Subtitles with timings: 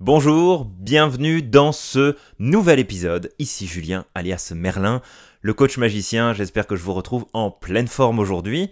[0.00, 3.34] Bonjour, bienvenue dans ce nouvel épisode.
[3.38, 5.02] Ici Julien, alias Merlin,
[5.42, 6.32] le coach magicien.
[6.32, 8.70] J'espère que je vous retrouve en pleine forme aujourd'hui.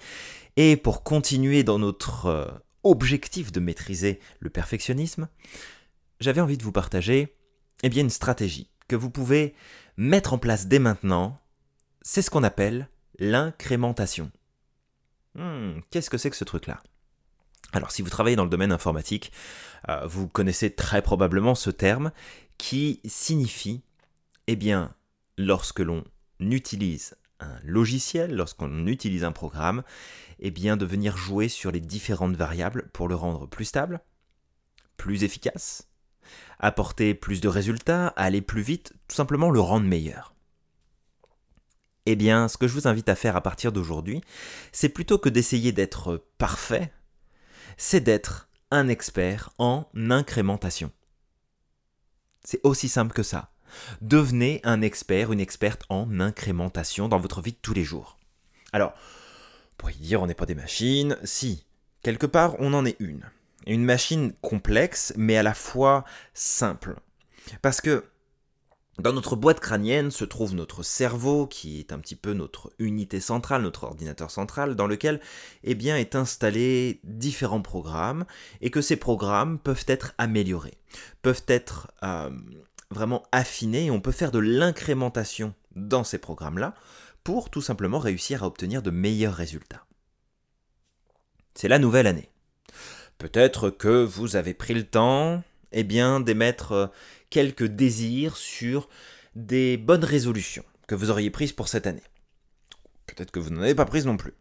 [0.56, 2.46] Et pour continuer dans notre euh,
[2.83, 5.29] objectif de maîtriser le perfectionnisme,
[6.18, 7.36] j'avais envie de vous partager
[7.82, 9.54] eh bien, une stratégie que vous pouvez
[9.98, 11.38] mettre en place dès maintenant.
[12.00, 12.88] C'est ce qu'on appelle
[13.18, 14.30] l'incrémentation.
[15.34, 16.80] Hmm, Qu'est-ce que c'est que ce truc-là?
[17.72, 19.32] Alors si vous travaillez dans le domaine informatique,
[19.88, 22.12] euh, vous connaissez très probablement ce terme
[22.56, 23.83] qui signifie,
[24.46, 24.95] eh bien,
[25.37, 26.05] lorsque l'on
[26.41, 29.83] utilise un logiciel, lorsqu'on utilise un programme,
[30.41, 34.00] eh bien, de venir jouer sur les différentes variables pour le rendre plus stable,
[34.97, 35.88] plus efficace,
[36.59, 40.34] apporter plus de résultats, aller plus vite, tout simplement le rendre meilleur.
[42.06, 44.22] Eh bien, ce que je vous invite à faire à partir d'aujourd'hui,
[44.72, 46.91] c'est plutôt que d'essayer d'être parfait,
[47.77, 50.90] c'est d'être un expert en incrémentation.
[52.44, 53.50] C'est aussi simple que ça.
[54.00, 58.19] Devenez un expert, une experte en incrémentation dans votre vie de tous les jours.
[58.72, 58.94] Alors,
[59.77, 61.16] pour y dire, on n'est pas des machines.
[61.25, 61.66] Si,
[62.02, 63.30] quelque part, on en est une.
[63.66, 66.97] Une machine complexe, mais à la fois simple.
[67.62, 68.05] Parce que
[68.98, 73.20] dans notre boîte crânienne se trouve notre cerveau, qui est un petit peu notre unité
[73.20, 75.20] centrale, notre ordinateur central, dans lequel
[75.62, 78.24] eh est installé différents programmes,
[78.60, 80.78] et que ces programmes peuvent être améliorés,
[81.22, 82.30] peuvent être euh,
[82.91, 86.74] vraiment affinés, et on peut faire de l'incrémentation dans ces programmes-là
[87.22, 89.84] pour tout simplement réussir à obtenir de meilleurs résultats.
[91.54, 92.30] C'est la nouvelle année.
[93.19, 96.86] Peut-être que vous avez pris le temps, eh bien, d'émettre euh,
[97.30, 98.88] quelques désirs sur
[99.34, 102.02] des bonnes résolutions que vous auriez prises pour cette année.
[103.06, 104.34] Peut-être que vous n'en avez pas prises non plus.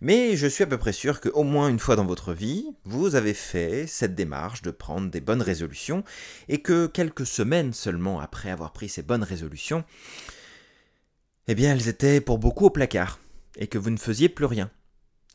[0.00, 3.14] Mais je suis à peu près sûr qu'au moins une fois dans votre vie, vous
[3.14, 6.02] avez fait cette démarche de prendre des bonnes résolutions
[6.48, 9.84] et que quelques semaines seulement après avoir pris ces bonnes résolutions,
[11.46, 13.20] eh bien elles étaient pour beaucoup au placard
[13.56, 14.70] et que vous ne faisiez plus rien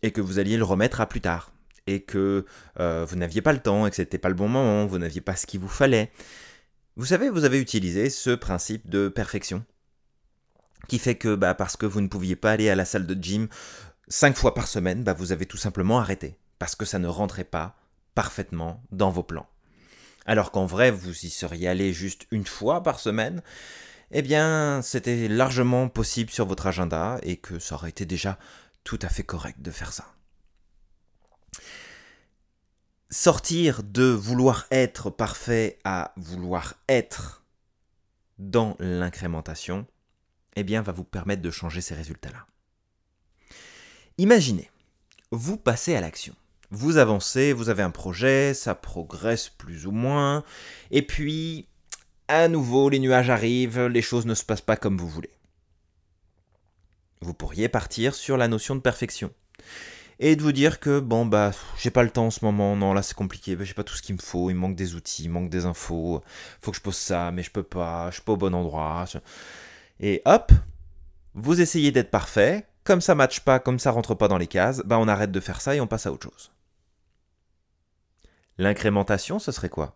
[0.04, 1.54] et que vous alliez le remettre à plus tard
[1.88, 2.46] et que
[2.80, 5.22] euh, vous n'aviez pas le temps et que c'était pas le bon moment, vous n'aviez
[5.22, 6.12] pas ce qu'il vous fallait.
[6.96, 9.64] Vous savez, vous avez utilisé ce principe de perfection
[10.88, 13.22] qui fait que bah, parce que vous ne pouviez pas aller à la salle de
[13.22, 13.48] gym
[14.08, 17.44] cinq fois par semaine, bah, vous avez tout simplement arrêté parce que ça ne rentrait
[17.44, 17.76] pas
[18.16, 19.48] parfaitement dans vos plans.
[20.26, 23.42] Alors qu'en vrai, vous y seriez allé juste une fois par semaine,
[24.12, 28.38] eh bien, c'était largement possible sur votre agenda et que ça aurait été déjà
[28.84, 30.17] tout à fait correct de faire ça
[33.10, 37.44] sortir de vouloir être parfait à vouloir être
[38.38, 39.86] dans l'incrémentation,
[40.56, 42.46] eh bien, va vous permettre de changer ces résultats-là.
[44.18, 44.70] Imaginez,
[45.32, 46.36] vous passez à l'action.
[46.70, 50.44] Vous avancez, vous avez un projet, ça progresse plus ou moins,
[50.92, 51.68] et puis,
[52.28, 55.32] à nouveau, les nuages arrivent, les choses ne se passent pas comme vous voulez.
[57.22, 59.32] Vous pourriez partir sur la notion de perfection
[60.20, 62.94] et de vous dire que bon bah j'ai pas le temps en ce moment, non
[62.94, 65.24] là c'est compliqué, bah, j'ai pas tout ce qu'il me faut, il manque des outils,
[65.26, 66.24] il manque des infos,
[66.62, 69.06] faut que je pose ça, mais je peux pas, je suis pas au bon endroit.
[70.00, 70.52] Et hop,
[71.34, 74.82] vous essayez d'être parfait, comme ça matche pas, comme ça rentre pas dans les cases,
[74.86, 76.52] bah on arrête de faire ça et on passe à autre chose.
[78.58, 79.94] L'incrémentation, ce serait quoi?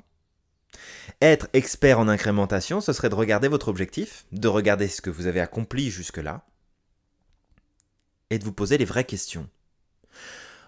[1.20, 5.26] Être expert en incrémentation, ce serait de regarder votre objectif, de regarder ce que vous
[5.26, 6.46] avez accompli jusque-là,
[8.30, 9.50] et de vous poser les vraies questions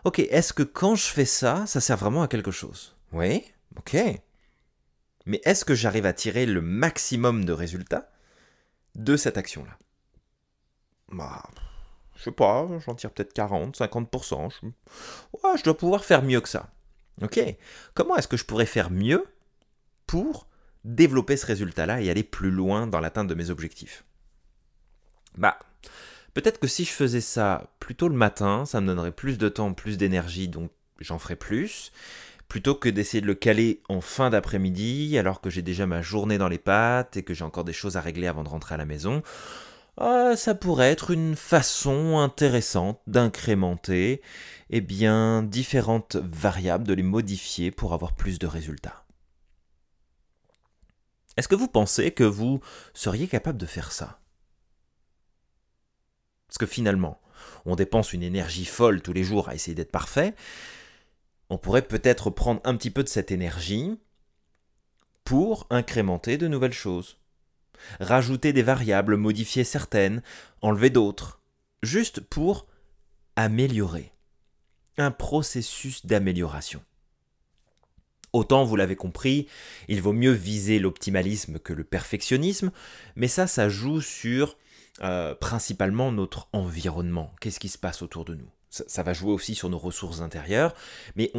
[0.03, 2.95] ok, est-ce que quand je fais ça, ça sert vraiment à quelque chose?
[3.11, 3.43] Oui,
[3.77, 3.95] ok.
[5.25, 8.11] Mais est-ce que j'arrive à tirer le maximum de résultats
[8.95, 9.77] de cette action-là?
[11.09, 11.43] Bah,
[12.15, 14.49] je sais pas, j'en tire peut-être 40, 50%.
[14.51, 14.67] Je...
[15.57, 16.69] Je dois pouvoir faire mieux que ça.
[17.21, 17.39] Ok,
[17.93, 19.25] comment est-ce que je pourrais faire mieux
[20.07, 20.47] pour
[20.83, 24.03] développer ce résultat-là et aller plus loin dans l'atteinte de mes objectifs?
[25.37, 25.59] Bah,
[26.33, 29.73] Peut-être que si je faisais ça plutôt le matin, ça me donnerait plus de temps,
[29.73, 31.91] plus d'énergie, donc j'en ferais plus.
[32.47, 36.37] Plutôt que d'essayer de le caler en fin d'après-midi, alors que j'ai déjà ma journée
[36.37, 38.78] dans les pattes et que j'ai encore des choses à régler avant de rentrer à
[38.78, 39.23] la maison.
[39.97, 44.22] Ah, ça pourrait être une façon intéressante d'incrémenter
[44.72, 49.05] eh bien, différentes variables, de les modifier pour avoir plus de résultats.
[51.37, 52.59] Est-ce que vous pensez que vous
[52.93, 54.19] seriez capable de faire ça?
[56.53, 57.20] Parce que finalement,
[57.66, 60.35] on dépense une énergie folle tous les jours à essayer d'être parfait.
[61.50, 63.97] On pourrait peut-être prendre un petit peu de cette énergie
[65.23, 67.17] pour incrémenter de nouvelles choses.
[68.00, 70.22] Rajouter des variables, modifier certaines,
[70.61, 71.41] enlever d'autres.
[71.82, 72.67] Juste pour
[73.35, 74.11] améliorer.
[74.99, 76.84] Un processus d'amélioration.
[78.32, 79.47] Autant vous l'avez compris,
[79.88, 82.72] il vaut mieux viser l'optimalisme que le perfectionnisme,
[83.16, 84.56] mais ça, ça joue sur
[85.01, 87.34] euh, principalement notre environnement.
[87.41, 88.49] Qu'est-ce qui se passe autour de nous?
[88.69, 90.73] Ça, va jouer aussi sur nos ressources intérieures,
[91.16, 91.31] mais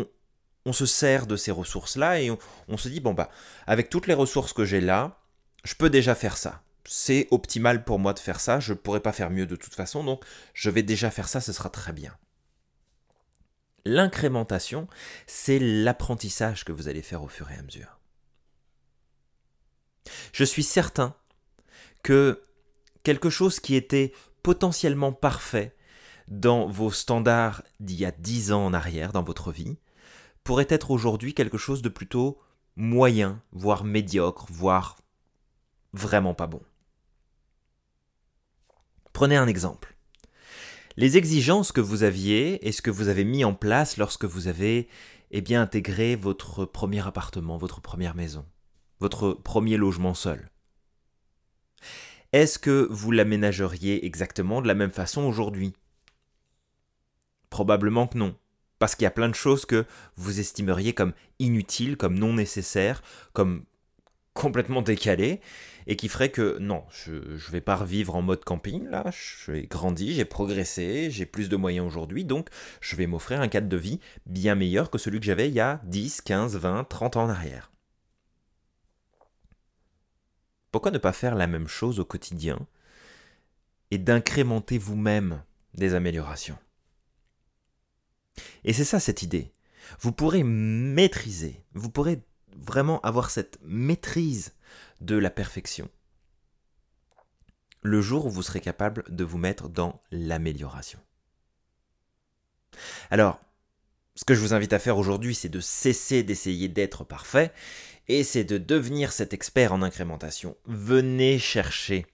[0.65, 2.31] on, se sert de ces ressources-là et
[2.69, 3.29] on, se dit, bon bah,
[3.67, 5.19] avec toutes les ressources que j'ai là,
[5.65, 6.63] je peux déjà faire ça.
[6.85, 9.75] C'est optimal pour moi de faire ça, je ne pourrais pas faire mieux de toute
[9.75, 12.17] façon, donc je vais déjà faire ça, ce sera très bien.
[13.85, 14.87] L'incrémentation,
[15.27, 17.99] c'est l'apprentissage que vous allez faire au fur et à mesure.
[20.33, 21.15] Je suis certain
[22.03, 22.45] que
[23.05, 24.13] quelque chose qui était
[24.43, 25.77] potentiellement parfait
[26.27, 29.77] dans vos standards d'il y a 10 ans en arrière dans votre vie
[30.43, 32.39] pourrait être aujourd'hui quelque chose de plutôt
[32.77, 34.97] moyen, voire médiocre, voire
[35.93, 36.61] vraiment pas bon.
[39.13, 39.97] Prenez un exemple.
[40.97, 44.49] Les exigences que vous aviez et ce que vous avez mis en place lorsque vous
[44.49, 44.89] avez
[45.31, 48.47] eh bien, intégré votre premier appartement, votre première maison,
[49.01, 50.51] votre premier logement seul.
[52.35, 55.73] Est-ce que vous l'aménageriez exactement de la même façon aujourd'hui?
[57.49, 58.35] Probablement que non.
[58.81, 59.85] Parce qu'il y a plein de choses que
[60.17, 63.03] vous estimeriez comme inutiles, comme non nécessaires,
[63.35, 63.63] comme
[64.33, 65.41] complètement décalées,
[65.87, 69.05] et qui feraient que non, je ne vais pas revivre en mode camping, là,
[69.47, 72.49] j'ai grandi, j'ai progressé, j'ai plus de moyens aujourd'hui, donc
[72.81, 75.61] je vais m'offrir un cadre de vie bien meilleur que celui que j'avais il y
[75.61, 77.71] a 10, 15, 20, 30 ans en arrière.
[80.75, 82.59] Pourquoi ne pas faire la même chose au quotidien
[83.93, 85.41] et d'incrémenter vous-même
[85.75, 86.59] des améliorations?
[88.65, 89.53] Et c'est ça cette idée.
[90.01, 92.25] Vous pourrez maîtriser, vous pourrez
[92.57, 94.53] vraiment avoir cette maîtrise
[95.01, 95.89] de la perfection
[97.83, 100.99] le jour où vous serez capable de vous mettre dans l'amélioration.
[103.13, 103.39] Alors,
[104.17, 107.53] ce que je vous invite à faire aujourd'hui, c'est de cesser d'essayer d'être parfait
[108.09, 110.57] et c'est de devenir cet expert en incrémentation.
[110.67, 112.07] Venez chercher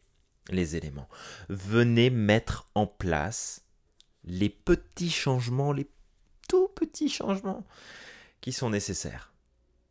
[0.49, 1.09] les éléments.
[1.49, 3.63] Venez mettre en place
[4.25, 5.89] les petits changements, les
[6.49, 7.65] tout petits changements
[8.41, 9.33] qui sont nécessaires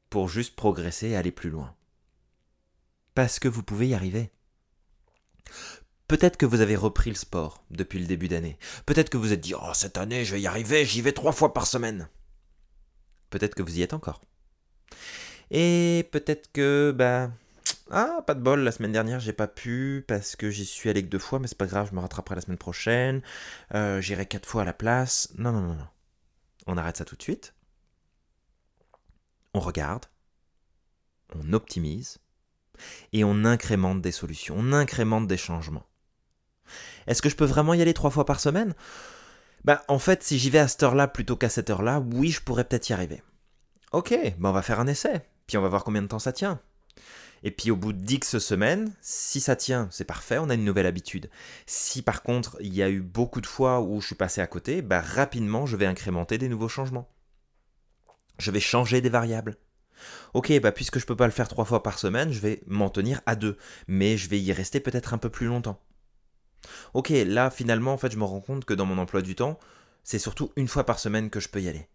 [0.10, 1.76] pour juste progresser et aller plus loin.
[3.16, 4.32] Parce que vous pouvez y arriver.
[6.08, 8.58] Peut-être que vous avez repris le sport depuis le début d'année.
[8.86, 11.32] Peut-être que vous êtes dit Oh, cette année, je vais y arriver, j'y vais trois
[11.32, 12.10] fois par semaine.
[13.30, 14.22] Peut-être que vous y êtes encore.
[15.52, 17.32] Et peut-être que, bah,
[17.92, 21.04] ah, pas de bol, la semaine dernière, j'ai pas pu parce que j'y suis allé
[21.04, 23.22] que deux fois, mais c'est pas grave, je me rattraperai la semaine prochaine.
[23.74, 25.30] Euh, j'irai quatre fois à la place.
[25.38, 25.88] Non, non, non, non.
[26.68, 27.54] On arrête ça tout de suite.
[29.54, 30.06] On regarde.
[31.36, 32.20] On optimise.
[33.12, 34.56] Et on incrémente des solutions.
[34.58, 35.86] On incrémente des changements.
[37.08, 38.76] Est-ce que je peux vraiment y aller trois fois par semaine?
[39.64, 42.42] Bah, en fait, si j'y vais à cette heure-là plutôt qu'à cette heure-là, oui, je
[42.42, 43.24] pourrais peut-être y arriver.
[43.92, 45.28] Ok, bah on va faire un essai.
[45.50, 46.62] Puis on va voir combien de temps ça tient.
[47.42, 50.64] Et puis au bout de 10 semaines, si ça tient, c'est parfait, on a une
[50.64, 51.32] nouvelle habitude.
[51.66, 54.46] Si par contre il y a eu beaucoup de fois où je suis passé à
[54.46, 57.10] côté, bah rapidement je vais incrémenter des nouveaux changements.
[58.38, 59.58] Je vais changer des variables.
[60.36, 62.92] Ok, bah puisque je peux pas le faire trois fois par semaine, je vais m'en
[62.92, 63.58] tenir à deux,
[63.88, 65.82] mais je vais y rester peut-être un peu plus longtemps.
[66.94, 69.58] Ok, là finalement en fait je me rends compte que dans mon emploi du temps,
[70.04, 71.88] c'est surtout une fois par semaine que je peux y aller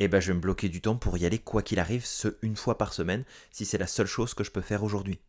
[0.00, 2.04] et eh ben je vais me bloquer du temps pour y aller quoi qu'il arrive
[2.04, 5.20] ce une fois par semaine si c'est la seule chose que je peux faire aujourd'hui.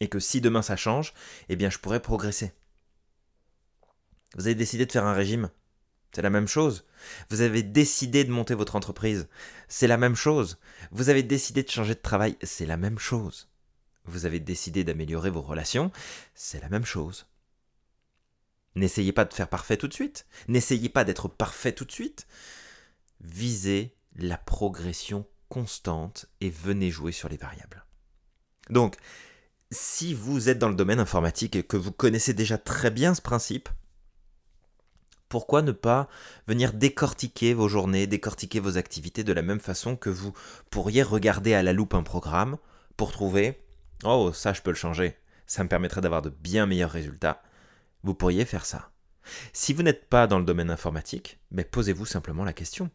[0.00, 1.14] Et que si demain ça change,
[1.48, 2.52] eh bien je pourrais progresser.
[4.34, 5.50] Vous avez décidé de faire un régime
[6.14, 6.84] c'est la même chose.
[7.30, 9.28] Vous avez décidé de monter votre entreprise.
[9.68, 10.58] C'est la même chose.
[10.90, 12.36] Vous avez décidé de changer de travail.
[12.42, 13.48] C'est la même chose.
[14.04, 15.90] Vous avez décidé d'améliorer vos relations.
[16.34, 17.26] C'est la même chose.
[18.74, 20.26] N'essayez pas de faire parfait tout de suite.
[20.48, 22.26] N'essayez pas d'être parfait tout de suite
[23.22, 27.84] visez la progression constante et venez jouer sur les variables.
[28.70, 28.96] Donc,
[29.70, 33.22] si vous êtes dans le domaine informatique et que vous connaissez déjà très bien ce
[33.22, 33.68] principe,
[35.28, 36.08] pourquoi ne pas
[36.46, 40.34] venir décortiquer vos journées, décortiquer vos activités de la même façon que vous
[40.68, 42.58] pourriez regarder à la loupe un programme
[42.98, 43.64] pour trouver
[44.04, 47.42] Oh, ça je peux le changer, ça me permettrait d'avoir de bien meilleurs résultats.
[48.02, 48.90] Vous pourriez faire ça.
[49.52, 52.90] Si vous n'êtes pas dans le domaine informatique, mais posez-vous simplement la question.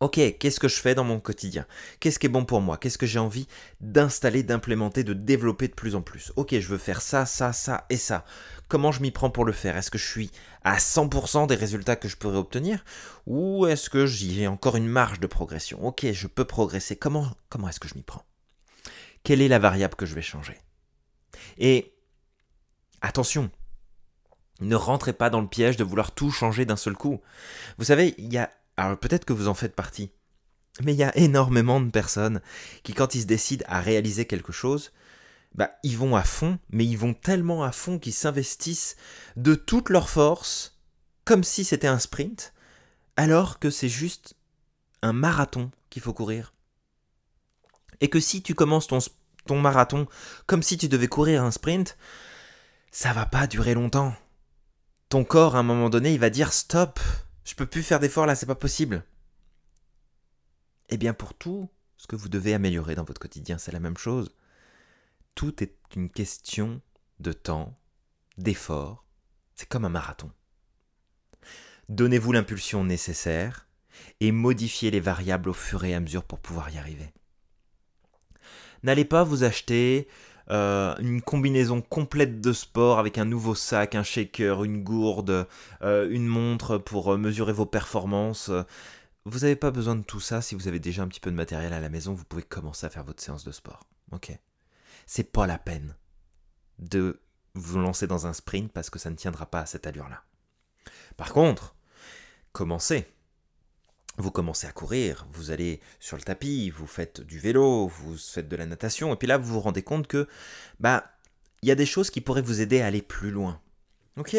[0.00, 1.66] Ok, qu'est-ce que je fais dans mon quotidien?
[1.98, 2.76] Qu'est-ce qui est bon pour moi?
[2.76, 3.48] Qu'est-ce que j'ai envie
[3.80, 6.32] d'installer, d'implémenter, de développer de plus en plus?
[6.36, 8.24] Ok, je veux faire ça, ça, ça et ça.
[8.68, 9.76] Comment je m'y prends pour le faire?
[9.76, 10.30] Est-ce que je suis
[10.62, 12.84] à 100% des résultats que je pourrais obtenir?
[13.26, 15.84] Ou est-ce que j'ai encore une marge de progression?
[15.84, 16.94] Ok, je peux progresser.
[16.94, 18.24] Comment, comment est-ce que je m'y prends?
[19.24, 20.58] Quelle est la variable que je vais changer?
[21.58, 21.92] Et
[23.00, 23.50] attention,
[24.60, 27.20] ne rentrez pas dans le piège de vouloir tout changer d'un seul coup.
[27.78, 30.10] Vous savez, il y a alors peut-être que vous en faites partie.
[30.82, 32.40] Mais il y a énormément de personnes
[32.84, 34.92] qui, quand ils se décident à réaliser quelque chose,
[35.54, 38.96] bah, ils vont à fond, mais ils vont tellement à fond qu'ils s'investissent
[39.36, 40.78] de toute leur force,
[41.24, 42.54] comme si c'était un sprint,
[43.16, 44.36] alors que c'est juste
[45.02, 46.54] un marathon qu'il faut courir.
[48.00, 49.00] Et que si tu commences ton,
[49.46, 50.06] ton marathon
[50.46, 51.98] comme si tu devais courir un sprint,
[52.92, 54.14] ça va pas durer longtemps.
[55.08, 57.00] Ton corps, à un moment donné, il va dire stop,
[57.48, 59.02] je peux plus faire d'efforts là, c'est pas possible.
[60.90, 63.96] Eh bien, pour tout ce que vous devez améliorer dans votre quotidien, c'est la même
[63.96, 64.34] chose.
[65.34, 66.82] Tout est une question
[67.20, 67.78] de temps,
[68.36, 69.06] d'effort.
[69.54, 70.30] C'est comme un marathon.
[71.88, 73.66] Donnez-vous l'impulsion nécessaire
[74.20, 77.14] et modifiez les variables au fur et à mesure pour pouvoir y arriver.
[78.82, 80.06] N'allez pas vous acheter
[80.50, 85.46] euh, une combinaison complète de sport avec un nouveau sac, un shaker, une gourde,
[85.82, 88.50] euh, une montre pour euh, mesurer vos performances.
[89.24, 91.36] Vous n'avez pas besoin de tout ça si vous avez déjà un petit peu de
[91.36, 93.84] matériel à la maison, vous pouvez commencer à faire votre séance de sport.
[94.12, 94.32] Ok
[95.06, 95.94] C'est pas la peine
[96.78, 97.20] de
[97.54, 100.22] vous lancer dans un sprint parce que ça ne tiendra pas à cette allure-là.
[101.16, 101.74] Par contre,
[102.52, 103.06] commencez
[104.18, 108.48] vous commencez à courir, vous allez sur le tapis, vous faites du vélo, vous faites
[108.48, 110.28] de la natation, et puis là vous vous rendez compte que
[110.80, 111.12] bah
[111.62, 113.60] il y a des choses qui pourraient vous aider à aller plus loin.
[114.16, 114.36] Ok,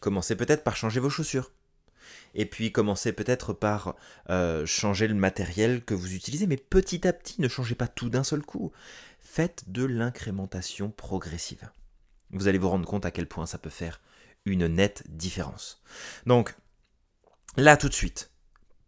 [0.00, 1.52] commencez peut-être par changer vos chaussures.
[2.34, 3.96] Et puis commencez peut-être par
[4.30, 8.10] euh, changer le matériel que vous utilisez, mais petit à petit, ne changez pas tout
[8.10, 8.72] d'un seul coup.
[9.18, 11.70] Faites de l'incrémentation progressive.
[12.30, 14.00] Vous allez vous rendre compte à quel point ça peut faire
[14.44, 15.82] une nette différence.
[16.26, 16.54] Donc,
[17.56, 18.30] là tout de suite,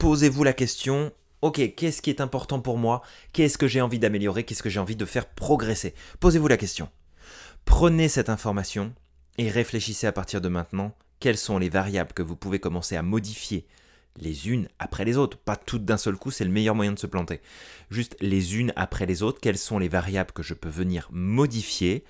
[0.00, 3.02] posez-vous la question, ok, qu'est-ce qui est important pour moi?
[3.35, 4.45] Qu'est-ce que j'ai envie d'améliorer?
[4.45, 5.95] Qu'est-ce que j'ai envie de faire progresser?
[6.21, 6.88] Posez-vous la question.
[7.66, 8.95] Prenez cette information
[9.37, 13.02] et réfléchissez à partir de maintenant quelles sont les variables que vous pouvez commencer à
[13.02, 13.66] modifier
[14.16, 15.37] les unes après les autres.
[15.37, 17.42] Pas toutes d'un seul coup, c'est le meilleur moyen de se planter.
[17.90, 22.04] Juste les unes après les autres, quelles sont les variables que je peux venir modifier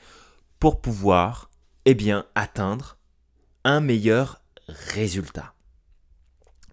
[0.60, 1.50] pour pouvoir,
[1.86, 2.98] eh bien, atteindre
[3.64, 5.54] un meilleur résultat?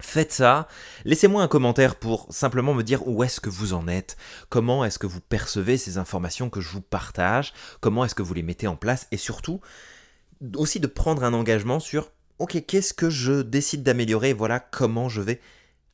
[0.00, 0.68] Faites ça,
[1.04, 4.16] laissez-moi un commentaire pour simplement me dire où est-ce que vous en êtes,
[4.48, 8.34] comment est-ce que vous percevez ces informations que je vous partage, comment est-ce que vous
[8.34, 9.08] les mettez en place.
[9.10, 9.60] Et surtout
[10.54, 15.20] aussi de prendre un engagement sur ok qu'est-ce que je décide d'améliorer, voilà comment je
[15.20, 15.40] vais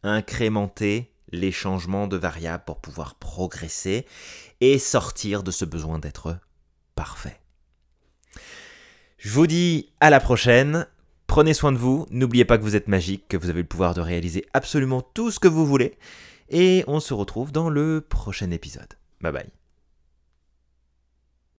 [0.03, 4.07] incrémenter les changements de variables pour pouvoir progresser
[4.61, 6.37] et sortir de ce besoin d'être
[6.95, 7.41] parfait.
[9.19, 10.87] Je vous dis à la prochaine.
[11.35, 13.93] Prenez soin de vous, n'oubliez pas que vous êtes magique, que vous avez le pouvoir
[13.93, 15.99] de réaliser absolument tout ce que vous voulez,
[16.49, 18.95] et on se retrouve dans le prochain épisode.
[19.21, 19.64] Bye bye.